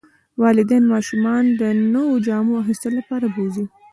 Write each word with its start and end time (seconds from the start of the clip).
والدین 0.43 0.83
ماشومان 0.93 1.43
د 1.59 1.61
نویو 1.93 2.23
جامو 2.27 2.59
اخیستلو 2.63 2.95
لپاره 2.99 3.25
بوځي. 3.35 3.65